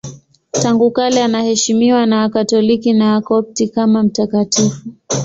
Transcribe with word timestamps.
Tangu 0.51 0.91
kale 0.91 1.23
anaheshimiwa 1.23 2.05
na 2.05 2.17
Wakatoliki 2.19 2.93
na 2.93 3.13
Wakopti 3.13 3.67
kama 3.67 4.03
mtakatifu. 4.03 4.79